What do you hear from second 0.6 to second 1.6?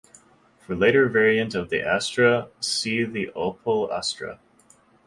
For later variant